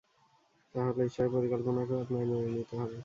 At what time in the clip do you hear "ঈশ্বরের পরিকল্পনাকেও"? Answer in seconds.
1.05-2.01